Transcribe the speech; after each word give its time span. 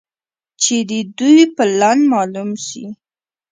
چې 0.61 0.75
د 0.89 0.91
دوى 1.17 1.41
پلان 1.55 1.99
مالوم 2.11 2.51
سي. 2.65 2.85